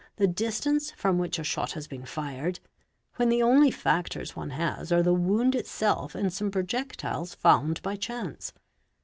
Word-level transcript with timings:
the: 0.15 0.25
distance 0.25 0.89
from 0.89 1.19
which 1.19 1.37
a 1.37 1.43
shot 1.43 1.73
has 1.73 1.87
been 1.87 2.05
fired, 2.05 2.59
when 3.17 3.29
the 3.29 3.43
only 3.43 3.69
factors 3.69 4.35
one 4.35 4.49
has 4.49 4.91
| 4.91 4.91
re 4.91 5.03
the 5.03 5.13
wound 5.13 5.53
itself 5.53 6.15
and 6.15 6.33
some 6.33 6.49
projectiles 6.49 7.35
found 7.35 7.79
by 7.83 7.95
chance. 7.95 8.51